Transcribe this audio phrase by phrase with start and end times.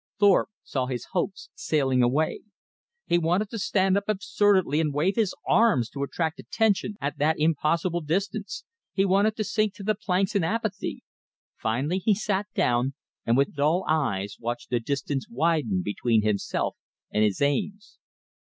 [0.19, 2.41] Thorpe saw his hopes sailing away.
[3.05, 7.37] He wanted to stand up absurdly and wave his arms to attract attention at that
[7.39, 8.63] impossible distance.
[8.93, 11.03] He wanted to sink to the planks in apathy.
[11.55, 12.95] Finally he sat down,
[13.27, 16.77] and with dull eyes watched the distance widen between himself
[17.11, 17.99] and his aims.